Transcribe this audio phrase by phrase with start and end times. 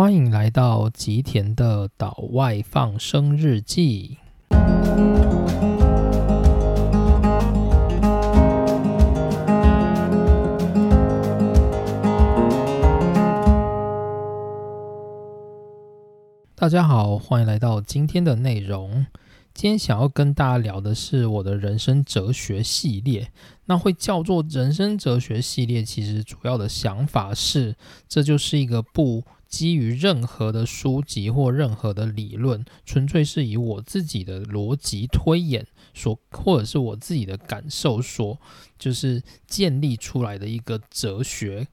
[0.00, 4.18] 欢迎来到吉田的岛外放生日记。
[16.54, 19.04] 大家好，欢迎来到今天的内容。
[19.52, 23.32] 今天想要跟大家聊的是我的人生哲学系列。
[23.64, 27.74] 那会叫做人生哲学系列，其实主要的想法是，
[28.08, 38.38] 这就是一个不基于任何的书籍或任何的理论，纯粹是以我自己的逻辑推演所，或者是我自己的感受所，
[38.78, 41.66] 就是建立出来的一个哲学。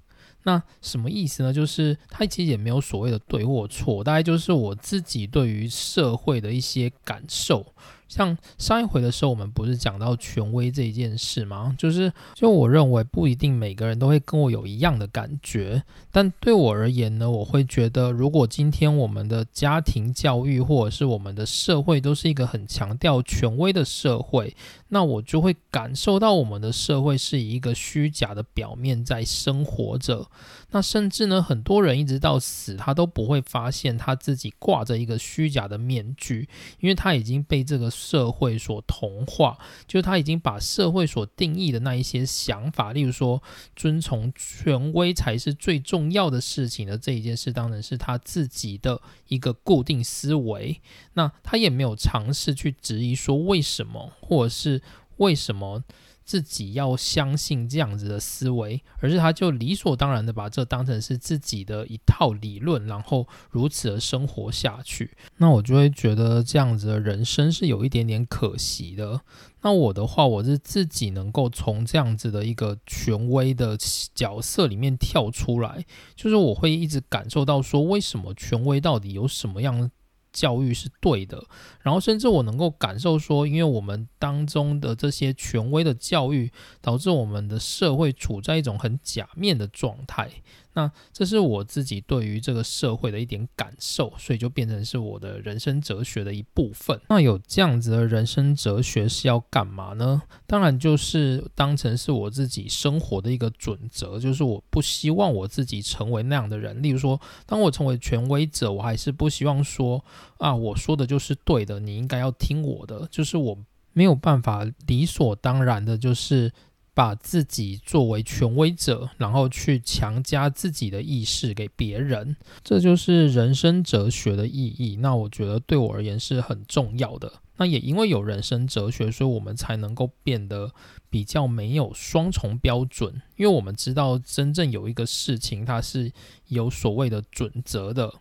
[0.44, 1.52] 那什么意思呢？
[1.52, 7.73] 就是它其实也没有所谓的对或错，大概就是我自己对于社会的一些感受。
[8.08, 11.76] 像上一回的时候，我们不是讲到权威这一件事吗？
[11.77, 24.56] 就是，就我认为不一定每个人都会跟我有一样的感觉，但对我而言呢，我会觉得，如果今天我们的家庭教育或者是我们的社会都是一个很强调权威的社会，
[24.89, 30.28] 那我就会感受到我们的社会是以一个虚假的表面在生活着。
[30.72, 36.48] 那甚至呢，很多人一直到死，他都不会发现他自己挂着一个虚假的面具，
[36.80, 43.42] 因为他已经被这个社会所同化，就是他已经把社会所定义的那一些想法，例如说
[43.75, 50.80] 遵从权威才是最重要的事情的这一件事，当然是他自己的一个固定思维。
[51.14, 54.81] 那他也没有尝试去质疑说为什么，或者是
[55.17, 55.83] 为什么。
[56.26, 65.16] 自己要相信这样子的思维，而是他就理所当然的把这当成是自己的一套理论，然后如此的生活下去。
[65.38, 69.22] 那我就会觉得这样子的人生是有一点点可惜的。
[69.62, 73.78] 那我的话，我是自己能够从这样子的一个权威的
[74.14, 79.89] 角色里面跳出来，就是我会一直感受到说，为什么权威到底有什么样？
[80.36, 81.41] 教育是对的，
[81.81, 86.52] 然后甚至我能够感受说，因为我们当中的这些权威的教育，
[86.82, 90.30] 导致我们的社会处在一种很假面的状态。
[90.75, 96.99] 那这是我自己对于这个社会的一点感受，所以就变成是我的人生哲学的一部分。
[97.09, 100.21] 那有这样子的人生哲学是要干嘛呢？
[100.45, 106.83] 当然就是当成是我自己生活的一个准则，就是我不希望我自己成为那样的人。
[106.83, 110.03] 例如说，当我成为权威者，我还是不希望说
[110.37, 113.07] 啊，我说的就是对的，你应该要听我的。
[113.09, 113.57] 就是我
[113.93, 116.52] 没有办法理所当然的，就是。
[116.95, 124.95] 把自己作为权威者，然后去强加自己的意识给别人，这就是人生哲学的意义。
[124.95, 127.32] 那我觉得对我而言是很重要的。
[127.58, 130.72] 那也因为有人生哲学，所以我们才能够变得
[131.10, 133.22] 比较没有双重标准。
[133.36, 136.12] 因为我们知道，真正有一个事情，它是
[136.48, 138.13] 有所谓的准则的。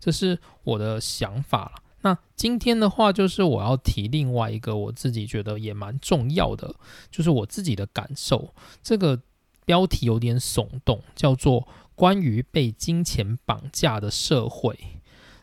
[0.00, 1.82] 这是我的想法了。
[2.02, 6.74] 那今天的话，就是我要提另外一个我自己觉得也蛮重要的，
[7.10, 8.52] 就是我自己的感受。
[8.82, 9.20] 这个
[9.64, 14.76] 标题有点耸动，叫做“关于被金钱绑架的社会”。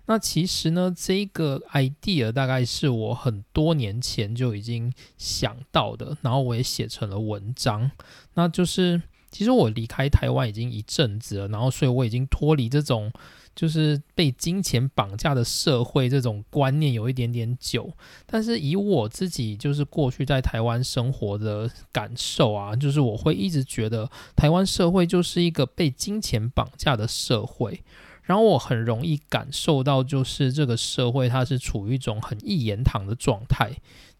[0.07, 7.89] 那其实呢，这个 idea 大概是我很多年前就已经想到的，然后我也写成了文章。
[8.33, 13.09] 那就是，其实我离开台湾已经一阵子了，然后所以我已经脱离这种。
[13.59, 17.91] 就是被金钱绑架的社会这种观念有一点点久，
[18.25, 27.83] 但是以我自己就是过去在台湾生活的感受啊，就是我会一直觉得台湾社会就是一个被金钱绑架的社会，
[28.23, 33.73] 然后我很容易感受到就是这个社会它是处于一种很一言堂的状态。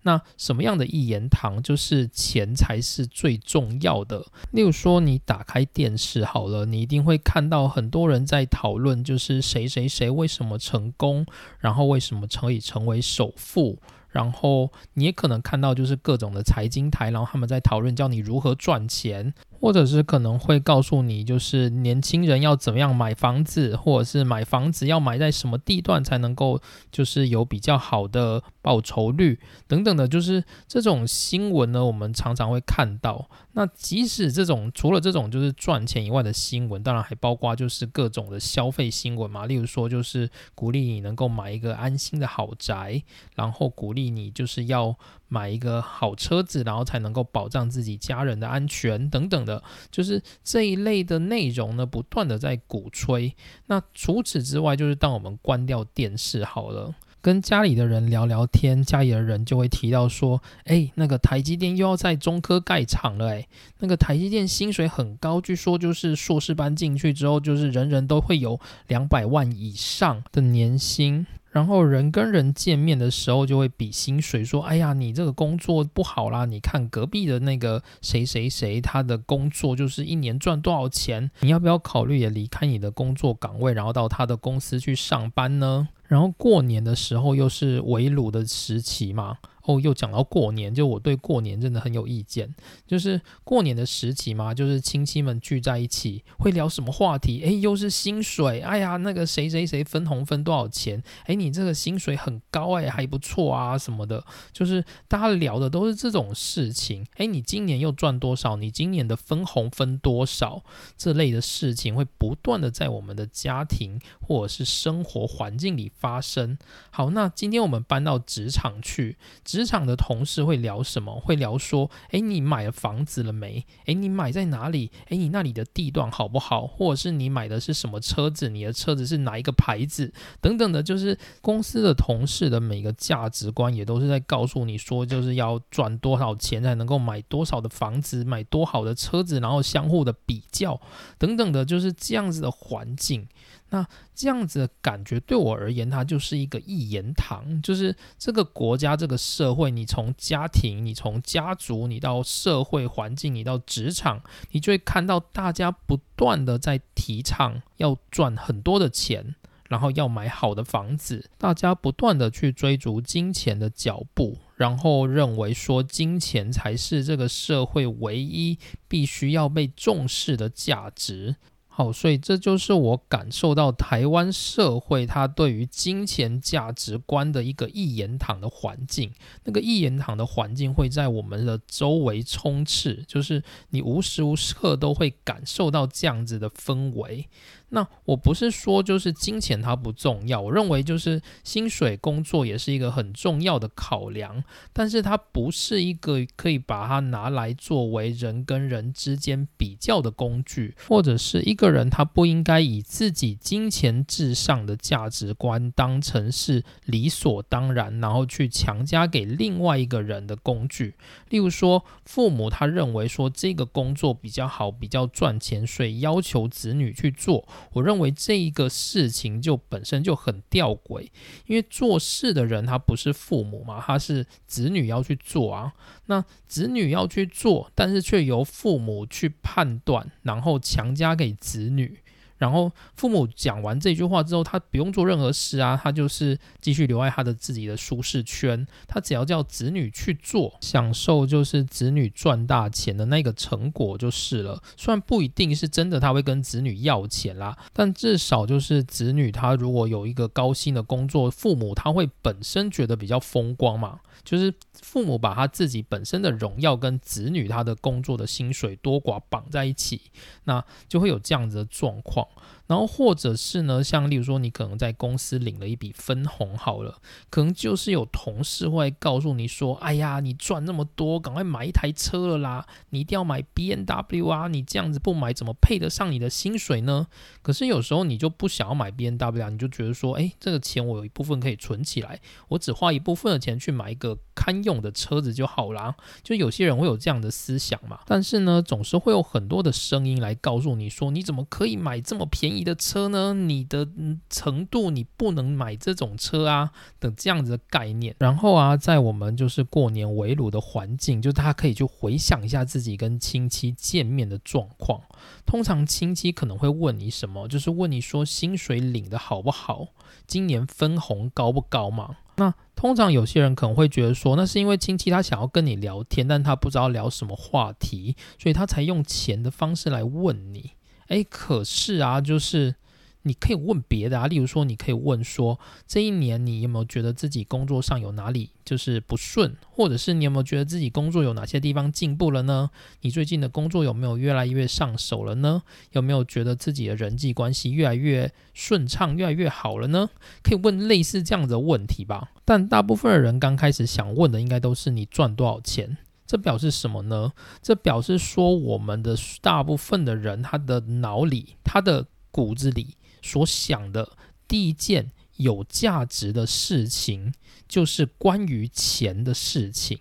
[0.04, 4.26] 那什么样的一言堂，就是钱才是最重要的。
[4.52, 11.26] 例如说，你打开电视好了，你一定会看到很多人在讨论，就是谁谁谁为什么成功，
[11.60, 13.78] 然后为什么可以成为首富。
[14.10, 19.34] 然后你也可能看到，就是各种的财经台，然后他们在讨论教你如何赚钱。
[19.62, 33.28] 或者是可能会告诉你，就是年轻人要怎么样买房子，或者是买房子要买在什么地段才能够，就是有比较好的报酬率等等的，就是这种新闻呢，我们常常会看到。
[33.54, 43.02] 那即使这种除了这种就是赚钱以外的新闻，当然还包括就是各种的消费新闻嘛，例如说就是鼓励你能够买一个安心的好宅，
[43.34, 44.96] 然后鼓励你就是要。
[45.32, 49.62] 买一个好车子，然后才能够保障自己家人的安全等等的，
[49.92, 53.36] 就是这一类的内容呢，不断的在鼓吹。
[53.68, 63.48] 那除此之外，就是当我们关掉电视好了，跟家里的人聊聊天，家里的人就会提到说：“哎，那个台积电又要在中科盖厂了，哎，
[63.80, 76.46] 那个台积电薪水很高，据说就是硕士班进去之后，就是人人都会有两百万以上的年薪。”然后人跟人见面的时候就会比薪水，说：“哎呀，你这个工作不好啦！
[76.46, 81.32] 你看隔壁的那个谁谁谁，他的工作就是一年赚多少钱？
[81.40, 89.38] 你要不要考虑也离开你的工作岗位，然后到他的公司去上班呢？”然后过年的时候又是围炉的时期嘛。
[89.64, 92.54] 哦，又讲到过年，就我对过年真的很有意见。
[92.88, 97.42] 就是过年的时期嘛，就是亲戚们聚在一起，会聊什么话题？
[97.44, 98.62] 诶，又是薪水。
[98.62, 101.02] 哎呀，那个谁谁谁分红分多少钱？
[101.28, 104.24] 诶，你这个薪水很高，诶，还不错啊，什么的。
[104.52, 107.06] 就是大家聊的都是这种事情。
[107.18, 108.56] 诶，你今年又赚多少？
[108.56, 110.64] 你今年的分红分多少？
[110.98, 116.58] 这类的事情会不断的在我们的家庭或者是生活环境里发生。
[116.90, 119.18] 好，那今天我们搬到职场去。
[119.50, 121.20] 职场的同事会聊什么？
[121.20, 123.66] 会聊说，诶，你买了房子了没？
[123.88, 124.92] 诶，你买在哪里？
[125.08, 126.68] 诶，你那里的地段好不好？
[126.68, 128.48] 或者是你买的是什么车子？
[128.48, 130.14] 你的车子是哪一个牌子？
[130.40, 140.80] 等等的，就是公司的同事的每个价值观也都是在告诉你说，就是要赚多少钱才能够买多少的房子，买多好的车子，然后相互的比较
[141.18, 143.28] 等等的，就是这样子的环境。
[143.70, 143.86] 那
[144.16, 154.22] 这样子的感觉对我而言，它就是一个一言堂，就是这个国家、这个社会，你从家庭、你从家族，你到社会环境，你到职场，
[154.52, 159.36] 你就会看到大家不断的在提倡要赚很多的钱，
[159.68, 168.58] 然后要买好的房子，大家不断的去追逐金钱的脚步，然后认为说金钱才是这个社会唯一
[168.88, 171.36] 必须要被重视的价值。
[171.80, 179.14] 好，所以这就是我感受到台湾社会它对于金钱价值观的一个一言堂的环境。
[179.46, 187.30] 那个一言堂的环境会在我们的周围充斥，就是你无时无刻都会感受到这样子的氛围。
[187.70, 194.44] 那我不是说就是金钱它不重要，我认为就是薪水工作也是一个很重要的考量，
[194.74, 210.96] 但是它不是一个可以把它拿来作为人跟人之间比较的工具，或者是一个人他不应该以自己金钱至上的价值观当成是理所当然，然后去强加给另外一个人的工具。
[211.30, 217.48] 例如说，父母他认为说这个工作比较好，比较赚钱，所以要求子女去做。
[217.74, 221.08] 我认为这一个事情就本身就很吊诡，
[221.46, 225.74] 因为做事的人他不是父母嘛，他是子女要去做啊。
[226.06, 232.00] 那子女要去做，但是却由父母去判断，然后强加给子女。
[232.40, 244.64] 然后父母讲完这句话之后，他不用做任何事啊，他就是继续留在他的自己的舒适圈，他只要叫子女去做，享受就是子女赚大钱的那个成果就是了。
[244.76, 254.00] 虽然不一定是真的他会跟子女要钱啦，但至少就是子女他如果有一个高薪的工作，父母他会本身觉得比较风光嘛。
[254.22, 260.02] 就是父母把他自己本身的荣耀跟子女他的工作的薪水多寡绑在一起，
[260.44, 262.28] 那就会有这样子的状况。
[262.68, 267.00] 然后或者是呢，像例如说，你可能在公司领了一笔分红，好了，
[267.32, 272.68] 可能就是有同事会告诉你说：“哎呀，你赚那么多，赶快买一台车了啦！
[272.92, 274.48] 你一定要买 B N W 啊！
[274.48, 277.08] 你这样子不买，怎么配得上你的薪水呢？”
[277.42, 282.20] 可是有时候你就不想要买 B N W，你就觉得说：“哎，这个钱我有一部分可以存起来，
[282.50, 288.02] 我只花一部分的钱去买一个堪用的车子就好啦。”就有些人会有这样的思想嘛。
[288.06, 293.34] 但是呢，总是会有很多的声音来告诉你说：“你怎么可以买这么么便宜？”的车呢？
[293.34, 293.88] 你的
[294.30, 298.16] 程度，你不能买这种车啊，等这样子的概念。
[298.20, 305.02] 然后啊，在我们就是过年围炉的环境，就大家可以去回想一下自己跟亲戚见面的状况。
[305.46, 309.88] 通常亲戚可能会问你什么，就是问你说薪水领的好不好，
[310.28, 312.18] 今年分红高不高嘛？
[312.36, 320.72] 那通常有些人可能会觉得说，那是因为亲戚他想要跟你聊天，但他不知道聊什么话题，所以他才用钱的方式来问你。
[321.10, 322.76] 哎，可是啊，就是
[323.24, 332.70] 你可以问别的啊，例如说，你可以问说，这一年你有没有觉得自己工作上有哪里就是不顺，或者是你有没有觉得自己工作有哪些地方进步了呢？
[333.02, 335.64] 你最近的工作有没有越来越上手了呢？
[335.92, 340.10] 有没有觉得自己的人际关系越来越顺畅、越来越好了呢？
[340.42, 342.32] 可以问类似这样的问题吧。
[342.46, 345.98] 但大部分的人刚开始想问的，应该都是你赚多少钱。
[346.30, 347.34] 这表示什么呢？
[347.60, 354.16] 这表示说，我们的大部分的人，他的脑里、他的骨子里所想的
[354.48, 357.34] 第一件有价值的事情
[357.68, 359.98] 就是关于钱的事情，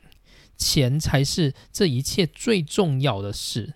[0.58, 3.72] 钱才是这一切最重要的事。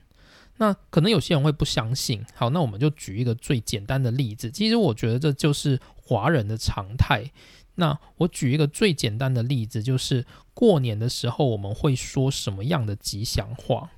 [0.59, 2.23] 那可能有些人会不相信。
[2.35, 4.50] 好，那我们就举一个最简单的例子。
[4.50, 7.32] 其实我觉得这就是华人的常态。
[7.76, 13.90] 那我举一个最简单的例子，就是过年的时候我们会说什么样的吉祥话？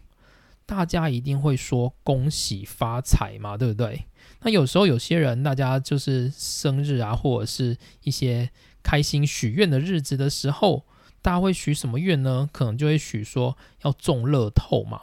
[0.66, 4.06] 大家一定会说恭喜发财嘛，对不对？
[4.40, 8.50] 那有时候有些人，大家就是生日啊，或者是一些
[8.82, 10.87] 开心许愿的日子的时候，
[11.20, 12.49] 大家会许什么愿呢？
[12.50, 15.02] 可能就会许说要中乐透嘛。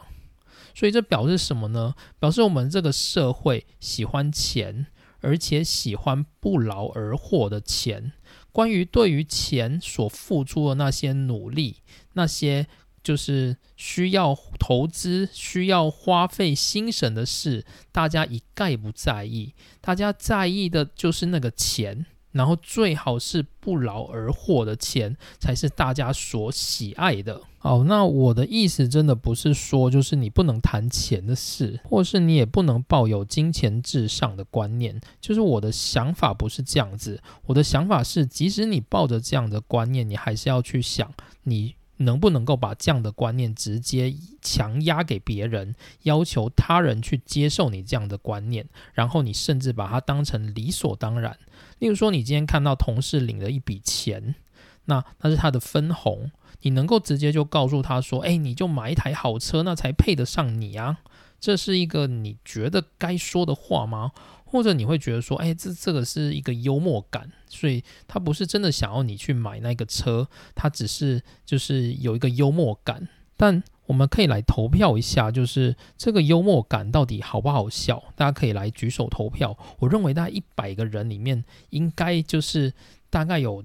[0.74, 1.94] 所以这表示什么呢？
[2.18, 4.86] 表示我们这个社会喜欢钱，
[5.20, 8.12] 而且喜欢不劳而获的钱。
[8.52, 11.78] 关于对于钱所付出的那些努力，
[12.12, 12.66] 那些。
[13.04, 19.54] 就是需要投资、需要花费心神的事，大家一概不在意。
[19.80, 27.40] 大家在意的就是那个钱，然后最好是不劳而获的钱，才是大家所喜爱的。
[27.58, 35.00] 好，那我的意思真的不是说，就是你不能谈钱的事，或是你也不能抱有金钱至上的观念。
[35.20, 41.12] 就是我的想法不是这样子，我的想法是，即使你抱着这样的观念，你还是要去想
[41.44, 41.76] 你。
[41.98, 45.72] 能不能够把这样的观念直接强压给别人，
[46.02, 51.38] 要求他人去接受你这样的观念，然后你甚至把它当成理所当然。
[51.82, 54.36] 例如说，你今天看到同事领了一笔钱，
[54.84, 60.98] 那那是他的分红，你能够直接就告诉他说：“哎，你就买一台好车，那才配得上你啊。”
[61.40, 64.12] 这是一个你觉得该说的话吗？
[64.44, 73.08] 或者你会觉得说，哎，这这个是一个幽默感，所以他不是真的想要你去买那个车，他只是就是有一个幽默感。
[73.42, 78.00] 但我们可以来投票一下，就是这个幽默感到底好不好笑？
[78.14, 79.58] 大家可以来举手投票。
[79.80, 82.72] 我认为大概一百个人里面，应该就是
[83.10, 83.64] 大概有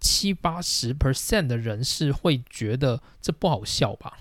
[0.00, 4.18] 七八十 percent 的人是会觉得这不好笑吧。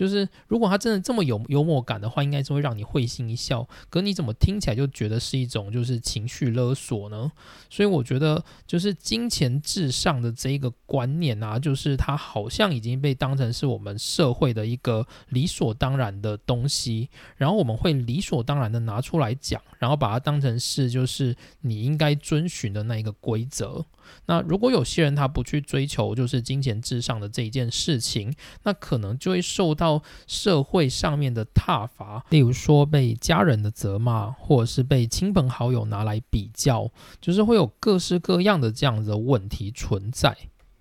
[0.00, 3.68] 就是如果他真的这么有幽默感的话，应该是会让你会心一笑。
[3.90, 7.30] 可你怎么听起来就觉得是一种就是情绪勒索呢？
[7.68, 23.84] 所以我觉得就是金钱至上的这一个观念啊，就是它好像已经被当成是我们社会的一个理所当然的东西，然后我们会理所当然的拿出来讲，然后把它当成是就是你应该遵循的那一个规则。
[24.26, 36.90] 那如果有些人他不去追求就是金钱至上的这一件事情，那可能就会受到社会上面的挞伐，例如说被家人的责骂，或者是被亲朋好友拿来比较，
[37.20, 40.36] 就是会有各式各样的这样子的问题存在。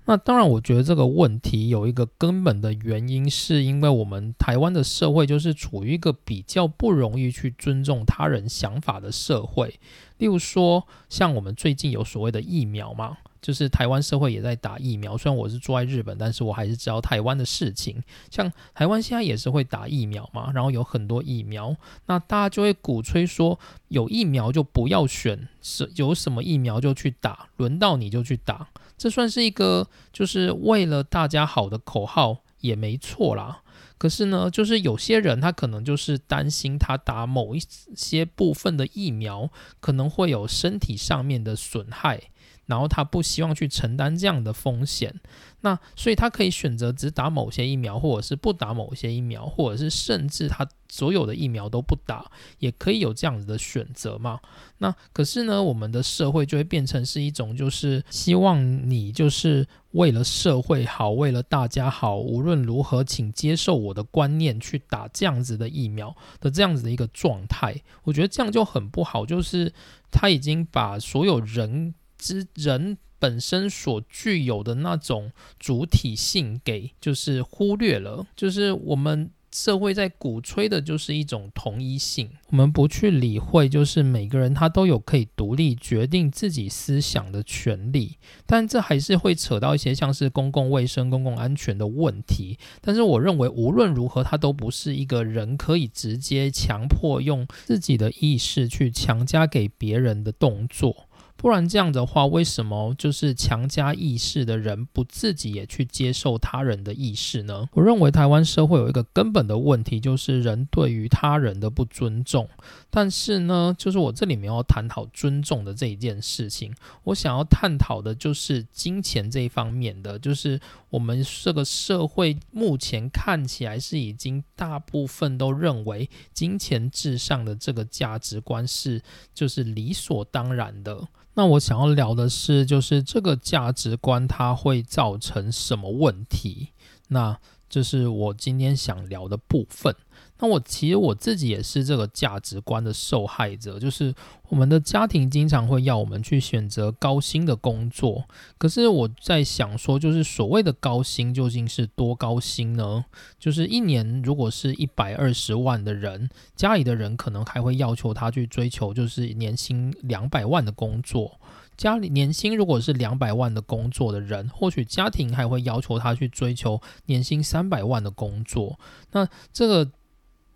[0.09, 9.79] 那当然，我觉得这个问题有一个根本的原因，是因为我们台湾的社会就是处于一个比较不容易去尊重他人想法的社会。
[10.17, 15.15] 例如说，像我们最近有所谓的疫苗嘛，就是台湾社会也在打疫苗。
[15.15, 18.01] 虽然我是住在日本，但是我还是知道台湾的事情。
[18.31, 21.75] 像台湾现在也是会打疫苗嘛，然后有很多疫苗，
[22.07, 28.69] 那大家就会鼓吹说，有疫苗就不要选，是有什么疫苗就去打，轮到你就去打。
[28.99, 33.61] 这算是一个就是为了大家好的口号也没错啦。
[33.97, 37.61] 可是呢，就是有些人他可能就是担心他打某一
[37.95, 42.29] 些部分的疫苗可能会有身体上面的损害。
[42.69, 45.19] 然后他不希望去承担这样的风险，
[45.61, 54.39] 那所以他可以选择只打某些疫苗，或者是不打某些疫苗，或者是甚至他所有的疫苗都不打，也可以有这样子的选择嘛？
[54.77, 67.75] 那可是呢，我们的社会就会变成是一种，就是希望你就是为了社会好，为了大家好，无论如何，请接受我的观念去打这样子的疫苗的这样子的一个状态。
[68.03, 69.73] 我觉得这样就很不好，就是
[70.11, 71.95] 他已经把所有人。
[72.19, 82.29] 之人本身所具有的那种主体性，给就是忽略了，就是我们社会在鼓吹的，就是一种同一性。
[82.51, 88.17] 我们不去理会，就是每个人他都有可以独立决定自己思想的权利。
[88.45, 92.59] 但这还是会扯到一些像是公共卫生、公共安全的问题。
[92.79, 101.08] 但是我认为，无论如何，它都不是一个人可以直接强迫用自己的意识去强加给别人的动作。
[101.39, 107.69] 不然这样的话，为什么就是强加意识的人不自己也去接受他人的意识呢？
[107.71, 112.49] 我认为台湾社会有一个根本的问题，就是人对于他人的不尊重。
[112.89, 129.01] 但是呢，就是我这里面要探讨尊重的这一件事情，我想要探讨的就是金钱这一方面的，就是我们这个社会目前看起来是已经大部分都认为金钱至上的这个价值观是
[129.33, 131.07] 就是理所当然的。
[131.39, 136.67] 那我想要聊的是，就是这个价值观它会造成什么问题？
[137.07, 139.95] 那这是我今天想聊的部分。
[140.41, 144.15] 那我其实我自己也是这个价值观的受害者，就是
[144.47, 148.23] 我们的家庭经常会要我们去选择高薪的工作。
[148.57, 153.03] 可是我在想说，就是所谓的高薪究竟是多高薪呢？
[153.37, 161.39] 就是一年如果是一百二十万的人，家里的人可能还会要求他去追求就是年薪两百万的工作。
[161.75, 168.79] 家里年薪如果是两百万的工作的人，或许家庭还会要求他去追求年薪三百万的工作。
[169.11, 169.89] 那这个。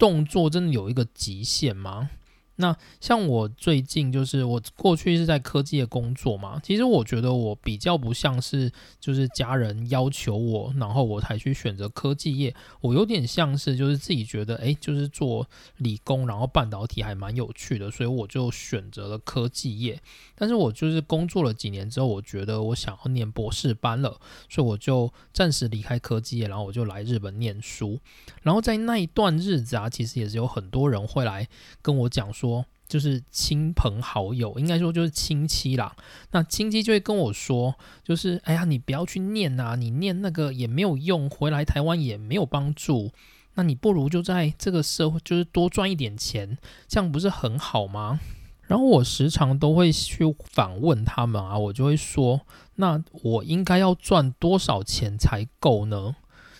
[0.03, 2.10] 动作真的有一个极限吗？
[2.55, 20.00] 那像我最近就是我过去是在科技业工作嘛，其实我觉得我比较不像是就是家人要求我，然后我才去选择科技业，我有点像是就是自己觉得哎，就是做理工，然后半导体还蛮有趣的，所以我就选择了科技业。
[20.36, 28.00] 但是我就是工作了几年之后，我觉得我想要念博士班了，所以我就暂时离开科技业，然后我就来日本念书。
[28.43, 31.48] 然后在那一段日子啊，其实也是有很多人会来
[31.81, 32.42] 跟我讲说。
[32.43, 35.95] 说就是亲朋好友，应该说就是亲戚啦。
[36.31, 37.73] 那亲戚就会跟我说，
[38.03, 43.12] 就是哎呀，你不要去念呐，你念那个也没有用，回来台湾也没有帮助。
[43.53, 46.57] 那你不如就在这个社会，就是多赚一点钱，
[46.89, 48.19] 这样不是很好吗？
[48.67, 52.41] 然后我时常都会去反问他们啊，我就会说，
[52.75, 56.15] 那我应该要赚多少钱才够呢？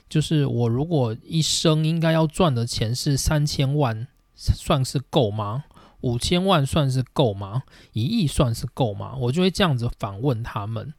[0.08, 5.66] 就是我如果一生应该要赚的钱是三千万，算是够吗？
[6.04, 7.64] 五千万算是够吗？
[7.92, 9.16] 一亿算是够吗？
[9.20, 10.94] 我就会这样子反问他们。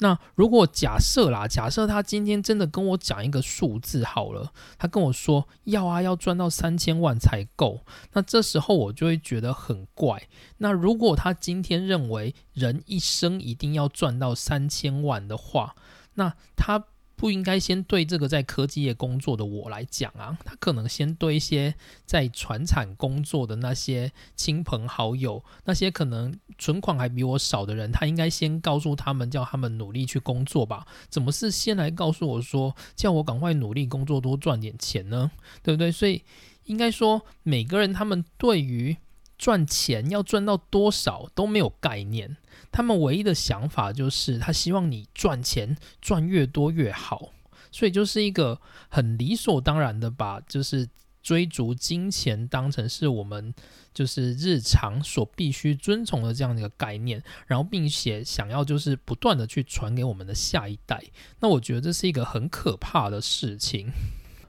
[0.00, 7.80] 那如果假设啦，假设他今天真的跟我讲一个数字好了，他跟我说要啊，要赚到三千万才够。
[8.12, 10.28] 那这时候我就会觉得很怪。
[10.58, 15.76] 那如果他今天认为人一生一定要赚到三千万的话，
[16.14, 16.84] 那他。
[17.16, 30.86] 不应该先对这个在科技业工作的我来讲啊，他可能先对一些在船产工作的那些亲朋好友，那些可能存款还比我少的人，他应该先告诉他们，叫他们努力去工作吧？
[31.08, 35.30] 怎么是先来告诉我说，叫我赶快努力工作，多赚点钱呢？
[35.62, 35.90] 对不对？
[35.90, 36.22] 所以
[36.64, 38.94] 应该说，每个人他们对于
[39.38, 42.36] 赚钱要赚到多少都没有概念。
[42.70, 47.30] 他们唯一的想法就是，他希望你赚钱赚越多越好，
[47.70, 50.88] 所以就是一个很理所当然的把就是
[51.22, 53.52] 追逐金钱当成是我们
[53.92, 61.02] 就是日常所必须遵从的这样的一个概念，然后并且想要就是不断的去传给我们的下一代。
[61.40, 63.90] 那我觉得这是一个很可怕的事情。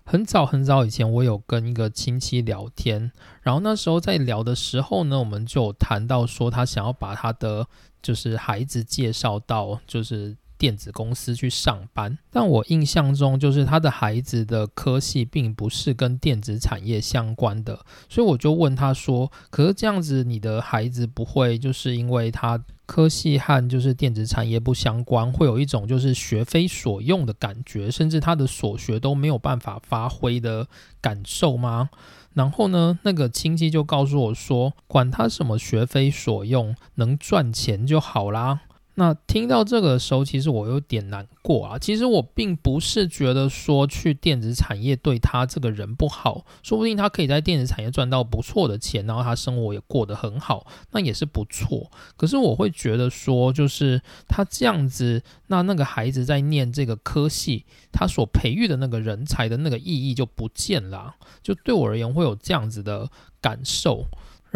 [0.09, 7.67] 很早很早以前，我有跟一个亲戚聊天，然后那时候在聊的时候呢，我们就谈到说他想要把他的
[8.01, 17.79] 就是孩子介绍到就是电子公司去上班，但我印象中就是他的孩子的科系并不是跟电子产业相关的，
[18.09, 30.65] 所以我就问他说：“可是这样子，你的孩子不会就是因为他？”科系和就是电子产业不相关，会有一种就是学非所用的感觉，甚至他的所学都没有办法发挥的
[31.01, 31.89] 感受吗？
[32.37, 38.59] 然后呢，那个亲戚就告诉我说，管他什么学非所用，能赚钱就好啦。
[38.99, 41.77] 那听到这个时候，其实我有点难过啊。
[41.77, 51.91] 其实我并不是觉得说去电子产业对他这个人不好，说不定他可以在电子产业赚到不错的钱，然后他生活也过得很好，那也是不错。
[52.15, 61.13] 可是我会觉得说，就是他这样子，那那个孩子在念这个科系，他所培育的那个人才的那个意义就不见了。
[61.43, 63.07] 就对我而言，会有这样子的
[63.39, 64.07] 感受。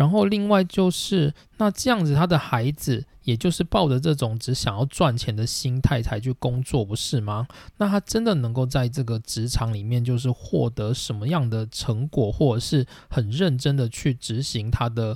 [0.01, 3.05] 然后另外就是，那这样子他的孩子。
[3.23, 7.47] 也就是抱着这种只想要赚钱的心态才去工作，不是吗？
[7.77, 15.15] 那他真的能够在这个职场里面，就是获得什么样的成果，或者是很认真的去执行他的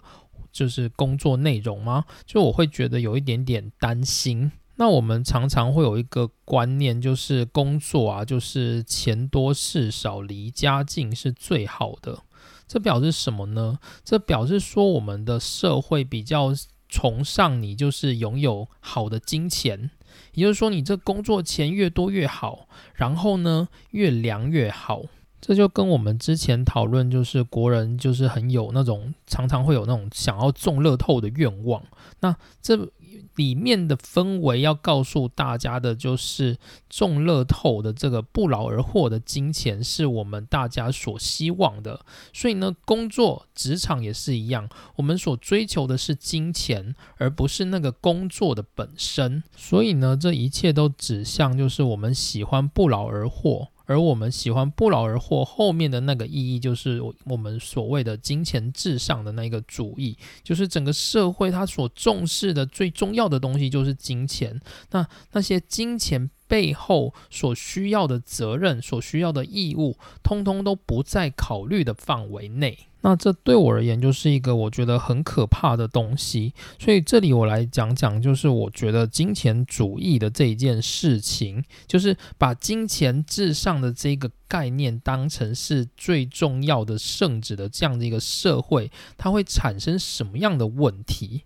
[0.52, 2.06] 就是工作内容吗？
[2.28, 4.52] 就我会觉得有一点点担心。
[4.76, 12.20] 那我们常常会有一个观念，就是工作啊，就是钱多事少，离家近是最好的。
[12.68, 13.80] 这表示什么呢？
[14.04, 16.54] 这表示说我们的社会比较。
[16.88, 19.90] 崇尚你就是拥有好的金钱，
[20.34, 25.02] 也就是说，你这工作钱越多越好，然后呢，越凉越好。
[25.48, 31.84] 这就跟我们之前讨论，就是国人就是很有那种常常会有那种想要中乐透的愿望。
[32.22, 32.90] 那这
[33.36, 36.58] 里面的氛围要告诉大家的，就是
[36.90, 42.04] 中乐透的这个不劳而获的金钱，是我们大家所希望的。
[42.34, 49.44] 所以呢，工作职场也是一样，我们所追求的是金钱，而不是那个工作的本身。
[49.56, 53.68] 所以呢，这一切都指向就是我们喜欢不劳而获。
[53.86, 64.60] 而我们喜欢不劳而获，后面的那个意义就是我们所谓的金钱至上的那个主义，就是整个社会它所重视的最重要的东西就是金钱。
[64.92, 66.30] 那那些金钱。
[66.48, 72.78] 背后所需要的责任、所需要的义务，通通都不在考虑的范围内。
[73.08, 76.56] 那这对我而言就是一个我觉得很可怕的东西。
[76.80, 91.44] 所以这里我来讲讲，就是我觉得金钱主义的这一件事情，就是把金钱至上的这个概念当成是最重要的圣旨的这样的一个社会，它会产生什么样的问题？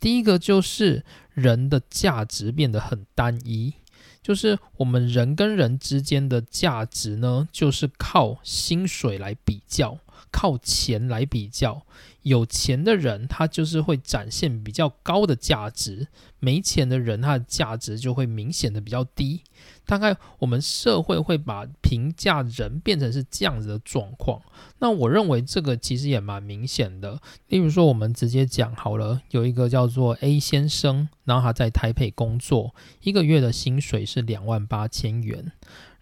[0.00, 3.74] 第一个就是人的价值变得很单一。
[4.20, 10.00] 就是我们人跟人之间的价值呢，就是靠薪水来比较，
[10.36, 11.86] 靠钱来比较。
[12.20, 16.08] 有钱的人，他就是会展现比较高的价值；
[16.40, 19.42] 没钱的人，他的价值就会明显的比较低。
[19.86, 24.42] 大概我们社会会把评价人变成是这样子的状况。
[24.80, 27.20] 那我认为这个其实也蛮明显的。
[27.46, 35.52] 例如说，我们直接讲好了，有一个叫做 A 先生，然后他在台北工作，一个月的薪水是两万八千元。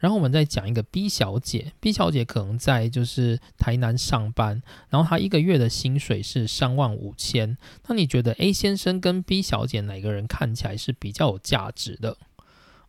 [0.05, 7.57] 然后我们再讲一个 B 小姐，B 小姐可能在就是台南上班，然后她一个月的薪水是三万五千。
[7.89, 12.19] 那你觉得 A 先生跟 B 小姐哪个人看起来是比较有价值的？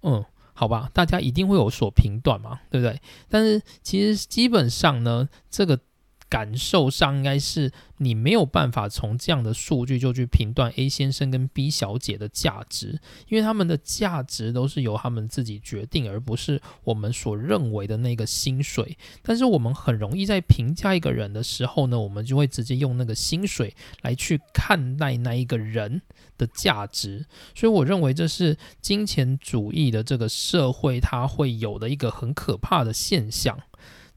[0.03, 2.99] 嗯，好吧，大家一定会有所评断嘛，对不对？
[3.29, 5.79] 但是其实基本上呢，这个。
[6.27, 18.97] 感受上应该是你没有办法从这样的数据就去评断 A 先生跟 B 小姐的价值，因为他们的价值都是由他们自己决定，而不是我们所认为的那个薪水。
[19.21, 26.01] 但是我们很容易在评价一个人的时候呢，我们就会直接用那个薪水来去看待那一个人
[26.37, 27.25] 的价值。
[27.53, 33.59] 所以我认为这是金钱主义的这个社会它会有的一个很可怕的现象。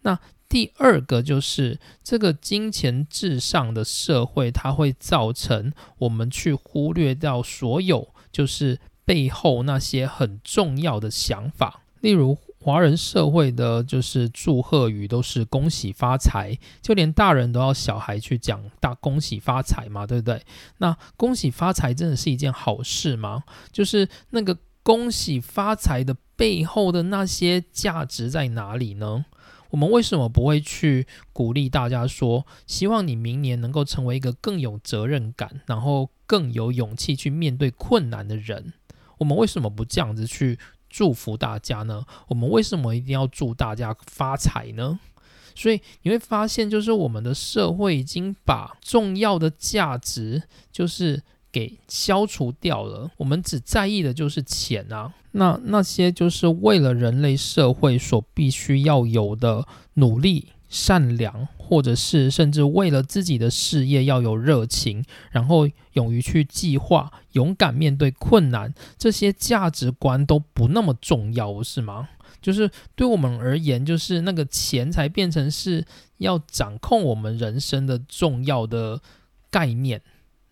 [0.00, 0.18] 那。
[0.48, 11.82] 第二个就是这个金钱至上的社会，它会造成我们去忽略掉所有就是背后那些很重要的想法。
[12.00, 20.42] 例如，华人社会的就是祝贺语都是恭喜发财，就连大人都要小孩去讲大恭喜发财嘛，对不对？
[20.78, 23.42] 那恭喜发财真的是一件好事吗？
[23.72, 29.26] 就是那个恭喜发财的背后的那些价值在哪里呢？
[29.70, 38.72] 我们为什么不会去鼓励大家说，希望你明年能够成为一个更有责任感，然后更有勇气去面对困难的人？
[39.18, 42.04] 我们为什么不这样子去祝福大家呢？
[42.28, 44.98] 我们为什么一定要祝大家发财呢？
[45.54, 51.22] 所以你会发现，就是我们的社会已经把重要的价值，就是。
[51.50, 55.12] 给消除掉了，我们只在意的就是钱啊。
[55.32, 72.08] 那那些就是为了人类社会所必须要有的努力、善良，或者是甚至为了自己的事业要有热情，然后勇于去计划、勇敢面对困难，这些价值观都不那么重要，不是吗？
[72.40, 75.84] 就是对我们而言，就是那个钱才变成是
[76.18, 79.00] 要掌控我们人生的重要的
[79.50, 80.00] 概念。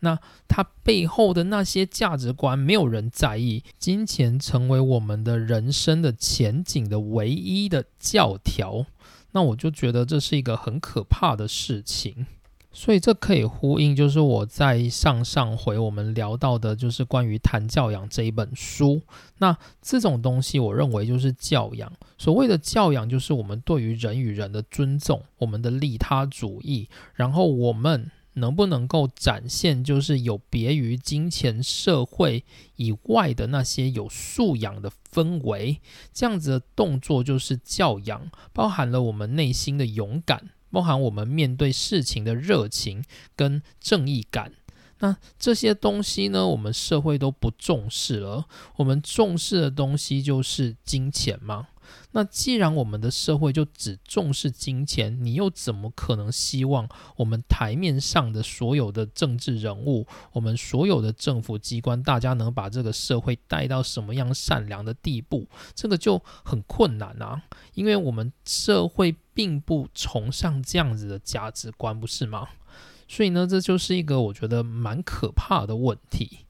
[0.01, 3.65] 那它背后的那些价值观，没有人在意。
[3.79, 8.85] 金钱成为我们的人生的前景的唯一的教条，
[9.33, 12.27] 那我就觉得这是一个很可怕的事情。
[12.73, 19.01] 所以这可以呼应，就是我在上上回我们聊到的，就是关于谈教养这一本书。
[19.39, 21.91] 那这种东西，我认为就是教养。
[22.19, 28.11] 所谓的教养，就是我们对于人与人的尊重，我们的利他主义，然后我们。
[28.37, 32.45] 能不能够展现，就是有别于金钱社会
[32.77, 35.81] 以外的那些有素养的氛围，
[36.13, 44.53] 这样子的动作就是教养，包含了我们内心的勇敢，包含我们面对事情的热情跟正义感。
[44.99, 48.47] 那这些东西呢，我们社会都不重视了。
[48.77, 51.69] 我们重视的东西就是金钱吗？
[52.13, 65.47] 那既然我们的社会就只重视金钱，你又怎么可能希望我们台面上的所有的政治人物，我们所有的政府机关，大家能把这个社会带到什么样善良的地步？
[65.75, 67.43] 这个就很困难啊，
[67.75, 72.49] 因为我们社会并不崇尚这样子的价值观，不是吗？
[73.09, 76.47] 所以呢，这就是一个我觉得蛮可怕的问题。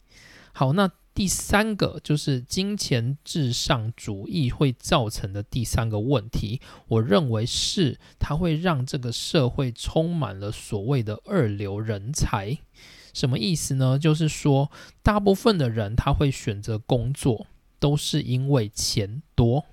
[0.53, 0.91] 好，那。
[1.17, 12.59] 第三个就是金钱至上主义会造成的第三个问题，我认为是它会让这个社会充满了所谓的二流人才。
[13.15, 13.99] 什么意思呢？
[13.99, 14.71] 就是说，
[15.03, 17.47] 大部分的人他会选择工作，
[17.79, 19.65] 都是因为钱多。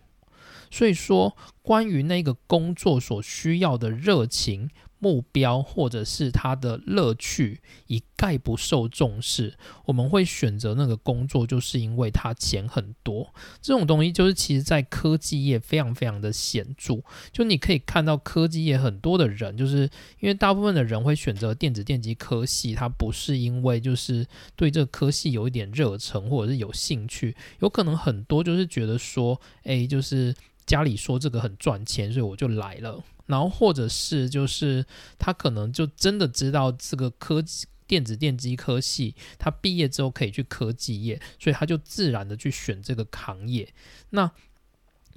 [0.72, 4.70] 所以说，关于那个工作所需要的热情。
[5.04, 13.34] 目标或者是他的乐趣一概不受重视，我们会选择那个工作，就是因为他钱很多。
[13.62, 17.04] 这种东西就是其实在科技业非常非常的显著。
[17.34, 19.89] 就你可以看到科技业很多的人，就是
[20.22, 30.34] 因为大部分的人会选择电子电机科系，他不是因为就是对这个科系有一点热忱或者是有兴趣，有可能很多就是觉得说，哎，就是
[30.66, 33.04] 家里说这个很赚钱，所以我就来了。
[33.26, 34.86] 然后，或者是就是
[35.18, 43.74] 他可能就真的知道这个科技电子电机科系，他毕业之后可以去科技业，所以他就自然的去选这个行业。
[44.10, 44.32] 那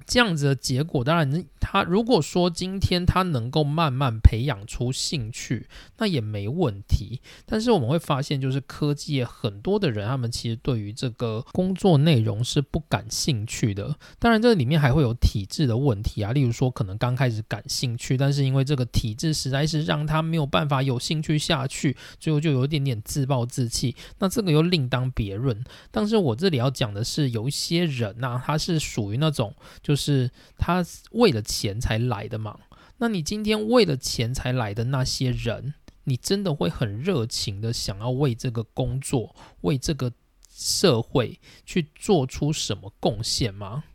[0.05, 7.19] 这样子的结果，当然，他如果说今天他能够慢慢培养出兴趣，那也没问题。
[7.45, 13.97] 但是我们会发现，就是科技业很多的人，他们其实对于这个工作内容是不感兴趣的。
[14.17, 23.95] 当然，这里面还会有体制的问题啊，例如说，可能刚开始感兴趣，但是因为这个体制实在是让他没有办法有兴趣下去，最后就有一点点自暴自弃。
[24.19, 25.63] 那这个又另当别论。
[25.91, 29.53] 但是我这里要讲的是，有一些人呐，他是属于那种
[29.87, 29.97] 就。
[29.97, 32.59] 是他为了钱才来的嘛？
[32.99, 35.73] 那你今天为了钱才来的那些人，
[36.03, 40.11] 你真的会很热情的想要为这个工作、为这个
[40.53, 43.85] 社会去做出什么贡献吗？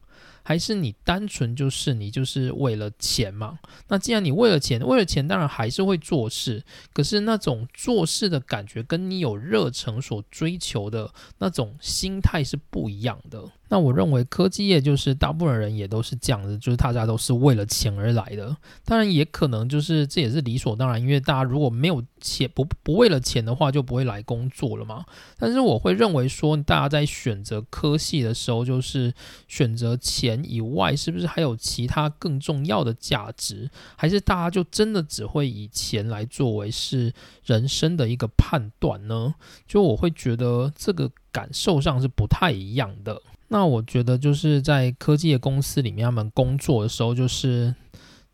[0.44, 3.60] 还是你单纯就是你就是为了钱嘛？
[3.86, 13.52] 那既然你为了钱，为了钱当然还是会做事，可是那种做事的感觉跟你有热忱所追求的那种心态是不一样的。
[13.72, 18.54] 那我认为科技业就是大部分人也都是这样子，就是大家都是为了钱而来的。
[18.84, 25.06] 当然也可能就是这也是理所当然，因为大家如果没有钱不不为了钱的话，就不会来工作了嘛。
[25.38, 29.14] 但是我会认为说，大家在选择科系的时候，就是
[29.48, 33.70] 选择钱以外，是不是还有其他更重要的价值？
[33.96, 37.10] 还是大家就真的只会以钱来作为是
[37.42, 39.34] 人生的一个判断呢？
[39.66, 43.22] 就我会觉得这个感受上是不太一样的。
[43.52, 47.74] 那我觉得就是在科技的公司里面，他们工作的时候，就是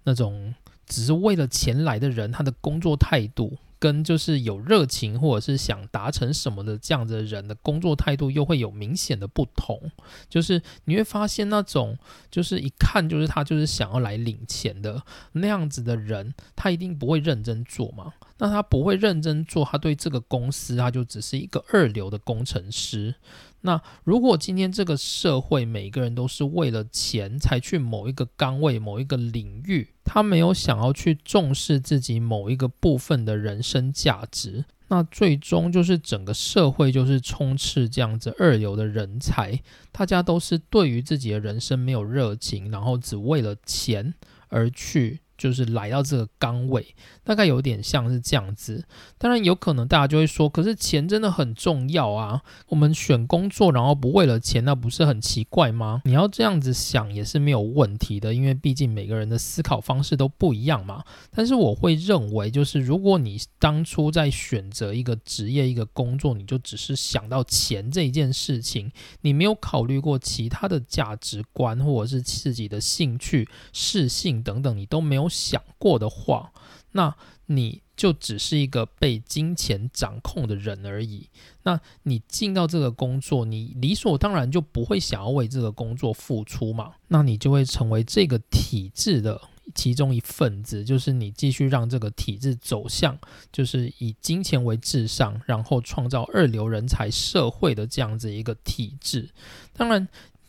[0.04, 0.54] 那种
[0.87, 9.90] 只是为了钱来的人，他的工作态度跟就是有热情或者是想达成什么的这样子的人的工作态度又会有明显的不同。
[10.28, 11.98] 就是你会发现那种
[12.31, 15.02] 就是一看就是他就是想要来领钱的
[15.33, 18.12] 那样子的人，他一定不会认真做嘛。
[18.40, 23.16] 那他不会认真做，他对这个公司他就只是一个二流的工程师。
[23.61, 44.14] 那如果今天这个社会每个人都是为了钱才去某一个岗位、某一个领域，他没有想要去重视自己某一个部分的人生价值，那最终就是整个社会就是充斥这样子二流的人才，大家都是对于自己的人生没有热情，然后只为了钱
[44.49, 45.21] 而去。
[45.38, 46.85] 就是来到这个岗位，
[47.22, 48.85] 大概有点像是这样子。
[49.16, 52.42] 当然，有可能大家就会说，可是钱真的很重要啊。
[52.66, 56.03] 我们选工作，然后不为了钱，那不是很奇怪吗？
[56.05, 61.05] 你要这样子想也是没有问题的，因为毕竟每个人的思考方式都不一样嘛。
[61.31, 75.28] 但是我会认为，就是如果你当初在选择一个职业、一个工作，你就只是想到钱这一件事情，你没有考虑过其他的价值观或者是自己的兴趣、适性等等，你都没有。
[75.29, 76.53] 想过的话，
[76.93, 77.14] 那
[77.47, 81.29] 你就只是一个被金钱掌控的人而已。
[81.62, 86.93] 那你进到这个工作，你理所当然就不会想要为这个工作付出嘛？
[87.09, 89.41] 那你就会成为这个体制的
[89.75, 93.19] 其中一份子，就是你继续让这个体制走向，
[93.51, 99.31] 就是以金钱为至上，然后创造二流人才社会的这样子一个体制。
[99.73, 100.07] 当然。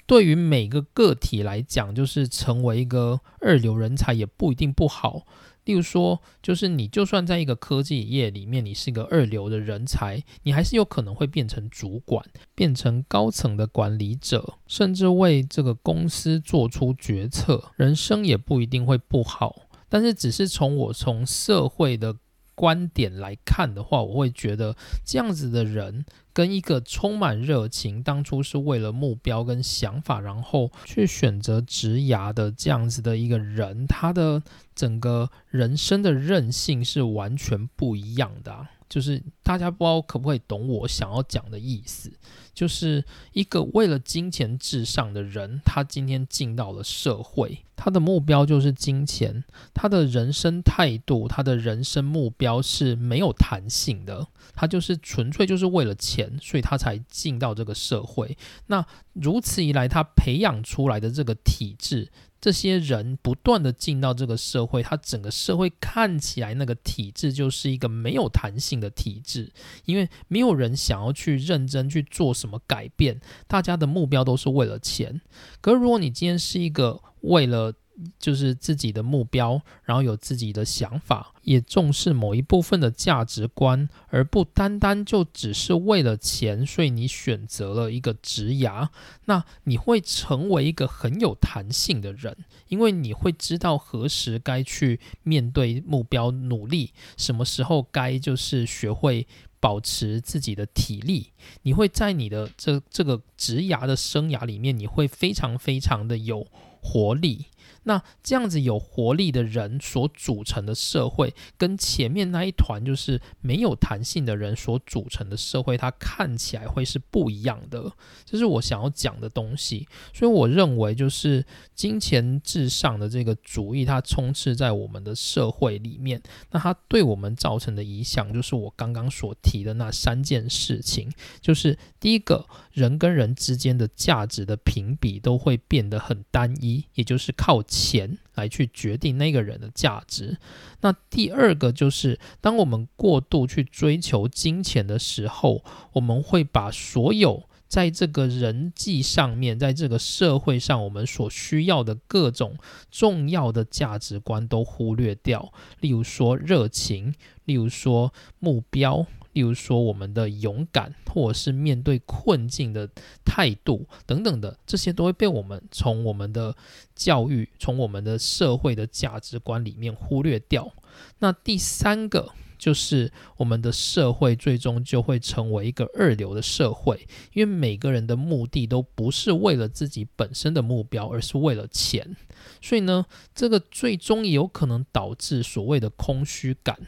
[0.09, 5.27] 对于每个个体来讲，就是成为一个二流人才也不一定不好。
[5.65, 19.67] 例如说，就是你就算在一个科技业里面，你是一个二流的人才，你还是有可能会变成主管，变成高层的管理者，甚至为这个公司做出决策，人生也不一定会不好。
[19.87, 22.15] 但是，只是从我从社会的。
[22.59, 34.43] 观点来看的话，我会觉得这样子的人跟一个充满热情，当初是为了目标跟想法，然后去选择职涯的这样子的一个人，他的
[34.75, 38.67] 整个人生的韧性是完全不一样的。
[38.89, 42.11] 就是大家不知道可不可以懂我想要讲的意思，
[42.59, 58.37] 就是一个为了金钱至上的人，他今天进到了社会，他的目标就是金钱，他的人生态度，他的人生目标是没有弹性的，他就是纯粹就是为了钱，所以他才进到这个社会。
[58.67, 62.11] 那如此一来，他培养出来的这个体制。
[62.41, 69.51] 这些人不断的进到这个社会，他整个社会看起来那个体制就是一个没有弹性的体制，
[69.83, 75.21] 因为没有人想要去认真去做什什么改变，大家的目标都是为了钱。
[75.61, 77.71] 可是如果你今天是一个为了
[78.17, 88.87] 就是自己的目标，然后有自己的想法，也重视某一部分的价值观，而不单单就只是为了钱，所以你选择了一个职涯，
[89.25, 92.35] 那你会成为一个很有弹性的人，
[92.69, 99.27] 因为你会知道何时该去面对目标努力，什么时候该就是学会
[99.59, 101.31] 保持自己的体力，
[101.63, 106.47] 你会在你的这这个职涯的生涯里面，你会非常非常的有
[106.81, 107.45] 活力。
[107.83, 117.91] 那这样子有活力的人所组成的社会，跟前面那一团就是没有弹性的人所组成的社会，它看起来会是不一样的。
[118.25, 119.87] 这是我想要讲的东西。
[120.13, 126.21] 所以我认为，就是金钱至上的这个主义，它充斥在我们的社会里面。
[126.51, 131.09] 那它对我们造成的影响，就是我刚刚所提的那三件事情。
[131.39, 137.63] 就是第一个人跟人之间的价值的评比都会变得很单一，也就是靠。
[137.79, 140.37] 钱来去决定那个人的价值。
[140.81, 145.63] 那第二个就是，当我们过度去追求金钱的时候，
[145.93, 152.57] 我们会把所有在这个人际上面，在这个社会上我们所需要的各种
[152.91, 155.53] 重要的价值观都忽略掉。
[155.79, 157.13] 例如说热情，
[157.45, 159.05] 例如说目标。
[159.33, 162.89] 例如说，我们的勇敢，或者是面对困境的
[163.23, 166.55] 态度等等的，这些都会被我们从我们的
[166.95, 170.73] 教育、从我们的社会的价值观里面忽略掉。
[171.19, 182.17] 那第三个就是，我们的社会最终就会成为一个二流的社会，因为每个人的目的都不是为了自己本身的目标，而是为了钱。
[182.61, 186.79] 所以呢，这个最终也有可能导致所谓的空虚感，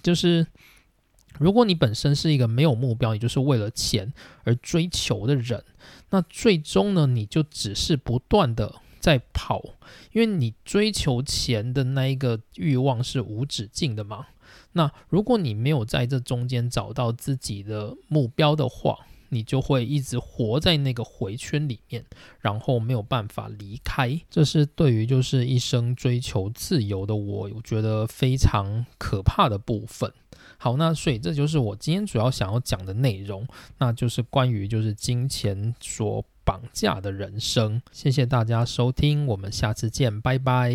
[0.00, 0.46] 就是。
[1.38, 4.12] 如果你本身是一个没有目标，也就是为了钱
[4.44, 5.64] 而追求的人，
[6.10, 9.62] 那最终呢，你就只是不断的在跑，
[10.12, 14.26] 因为你追求钱的那一个欲望是无止境的嘛。
[14.72, 22.04] 那如果你没有在这中间找到自己的目标的话，你就会一直活在那个回圈里面，
[22.40, 24.18] 然后没有办法离开。
[24.30, 30.12] 这是对于就是一生追求自由的我，我觉得非常可怕的部分。
[30.58, 33.46] 好，那所以这就是我今天主要想要讲的内容，
[33.78, 37.80] 那就是关于就是金钱所绑架的人生。
[37.92, 40.74] 谢谢大家收听，我们下次见，拜拜。